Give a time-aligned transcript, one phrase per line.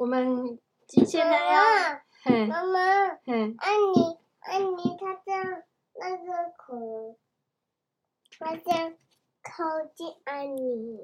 [0.00, 0.58] 我们
[0.88, 2.80] 现在要，妈妈，
[3.22, 7.18] 嘿，安妮，安妮，她在那个恐龙，
[8.38, 8.96] 她在
[9.42, 11.00] 靠近安妮。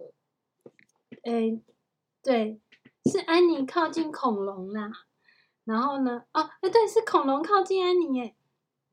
[1.25, 1.61] 哎，
[2.23, 2.59] 对，
[3.05, 4.91] 是安妮靠近恐龙啦。
[5.65, 6.25] 然后呢？
[6.33, 8.35] 哦，哎，对，是恐龙靠近安妮耶。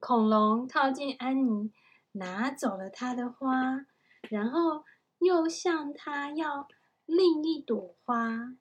[0.01, 1.71] 恐龙靠近安妮，
[2.11, 3.85] 拿走了她的花，
[4.29, 4.83] 然后
[5.20, 6.67] 又向她要
[7.05, 8.57] 另一朵花。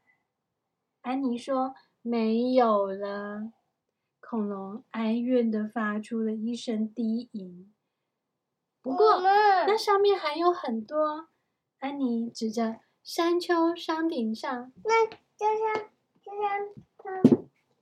[1.02, 3.52] 安妮说：“没有了。”
[4.20, 7.72] 恐龙哀怨的发出了一声低吟。
[8.80, 11.28] 不过，那上面还有很多。
[11.78, 15.90] 安妮指着山丘山顶上，那就像
[16.22, 17.20] 就像他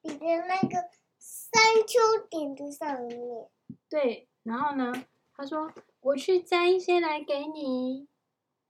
[0.03, 3.49] 比的那个山丘顶的上面。
[3.89, 4.93] 对，然后呢？
[5.35, 8.09] 他说：“我去摘一些来给你。”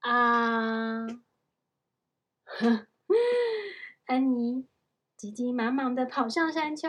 [0.01, 1.07] 啊，
[2.45, 2.87] 呵，
[4.10, 4.66] 安妮
[5.16, 6.88] 急急忙忙的跑上山丘，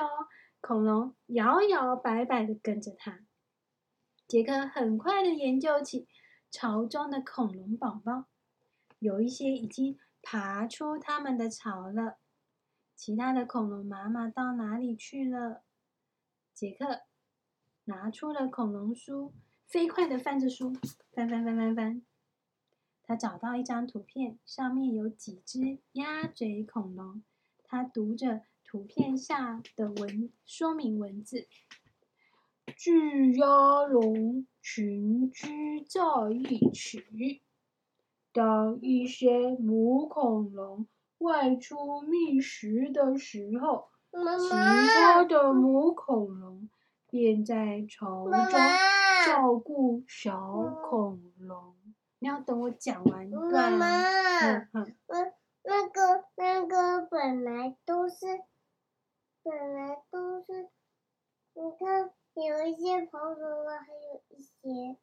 [0.60, 3.20] 恐龙摇摇摆摆的跟着他。
[4.28, 6.08] 杰克很快的研究起
[6.50, 8.26] 巢中的恐龙宝宝，
[8.98, 12.18] 有一些已经爬出他们的巢了。
[12.96, 15.62] 其他的恐龙妈妈到哪里去了？
[16.56, 17.02] 杰克。
[17.84, 19.32] 拿出了恐龙书，
[19.68, 20.74] 飞快地翻着书，
[21.14, 22.02] 翻翻翻翻翻。
[23.12, 27.22] 他找到一张图片，上面有几只鸭嘴恐龙。
[27.66, 31.46] 他读着图片下的文说明文字：
[32.78, 36.00] 巨鸭龙群居在
[36.32, 37.42] 一起。
[38.32, 40.88] 当一些母恐龙
[41.18, 46.70] 外出觅食的时候，其他的母恐龙。
[47.10, 48.42] 便在巢中
[49.28, 50.40] 照顾小
[50.82, 51.76] 恐龙。
[52.22, 53.28] 你要等我讲完。
[53.28, 53.88] 妈妈，
[54.46, 54.70] 嗯
[55.08, 55.34] 嗯，
[55.64, 58.28] 那个那个本来都是，
[59.42, 60.70] 本来都是，
[61.56, 64.98] 你看有一些跑走了，还有一些。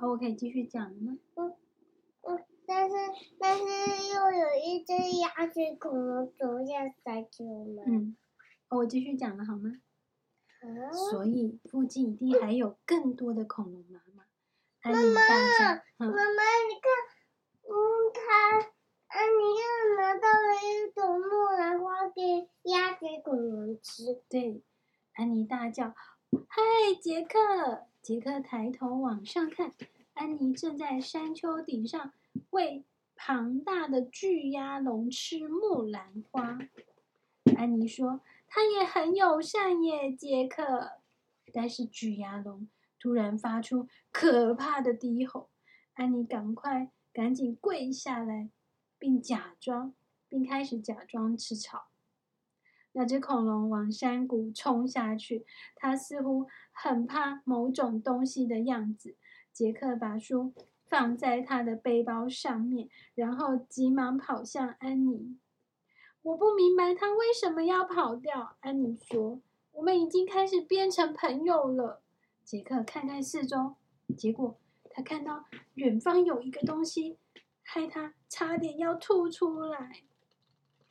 [0.00, 1.18] 好，我可以继续讲了吗？
[1.34, 1.56] 嗯
[2.22, 2.94] 嗯，但是
[3.40, 7.44] 但是又有一只鸭子恐龙走下山丘
[7.74, 7.82] 了。
[7.84, 8.16] 嗯，
[8.68, 9.72] 我继续讲了好吗？
[11.10, 14.17] 所以附近一定还有更多的恐龙妈妈。
[14.82, 15.20] 安妮大
[15.58, 16.88] 叫：“妈妈，你看，
[17.64, 17.74] 嗯，
[18.14, 18.20] 他，
[19.08, 24.62] 安妮又拿到了一朵木兰花给鸭给恐龙吃。”对，
[25.14, 25.94] 安妮大叫
[26.48, 26.62] ：“嗨，
[27.00, 29.74] 杰克！”杰克抬头往上看，
[30.14, 32.12] 安妮正在山丘顶上
[32.50, 32.84] 喂
[33.16, 36.58] 庞大的巨鸭龙吃木兰花。
[37.56, 38.20] 安妮说。
[38.50, 40.92] 他也很友善耶，杰克。
[41.52, 42.66] 但是巨鸭龙
[42.98, 45.50] 突然发出可怕的低吼，
[45.94, 48.50] 安妮赶快赶紧跪下来，
[48.98, 49.94] 并假装，
[50.28, 51.88] 并开始假装吃草。
[52.92, 59.16] 那只恐龙往山谷冲下去，它似乎很怕某种东西的样子。
[59.52, 60.52] 杰克把书
[60.86, 65.38] 放在他的背包上面，然后急忙跑向安妮。
[66.22, 68.56] 我不明白他为什么要跑掉。
[68.60, 69.40] 安妮说
[69.72, 72.02] ：“我们已经开始变成朋友了。”
[72.48, 73.76] 杰克看看四周，
[74.16, 75.44] 结果他看到
[75.74, 77.18] 远方有一个东西，
[77.62, 80.04] 害他差点要吐出来。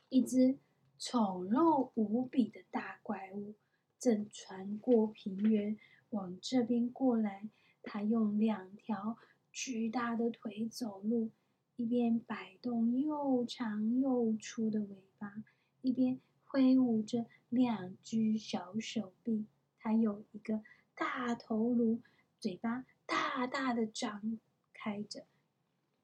[0.08, 0.56] 一只
[1.00, 3.56] 丑陋无比的大怪物
[3.98, 5.76] 正穿过平原
[6.10, 7.50] 往这边过来。
[7.82, 9.18] 他用两条
[9.50, 11.32] 巨大的腿走路。
[11.74, 15.42] 一边摆动又长又粗的尾巴，
[15.82, 19.46] 一边挥舞着两只小手臂。
[19.80, 20.62] 它有一个
[20.98, 22.02] 大头颅，
[22.40, 24.38] 嘴巴大大的张
[24.74, 25.24] 开着。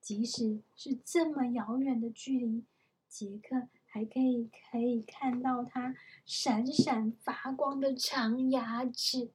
[0.00, 2.65] 即使是这么遥远的距离，
[3.09, 9.33] 杰克还可以可以看到它闪闪发光的长牙齿。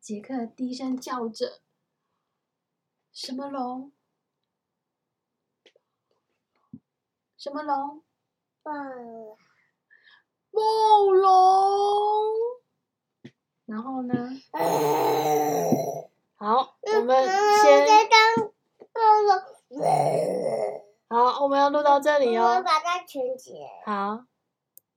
[0.00, 1.60] 杰克低声叫着
[3.12, 3.92] ：“什么龙？”
[7.36, 8.02] 什么龙？
[8.62, 8.72] 暴
[10.50, 12.29] 暴龙。
[13.70, 14.14] 然后呢？
[16.34, 17.86] 好，我们先。
[21.08, 22.56] 好，我们要录到这里哦。
[22.56, 23.54] 我把它全剪。
[23.86, 24.24] 好。